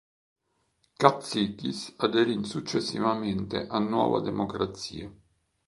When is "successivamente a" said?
2.43-3.77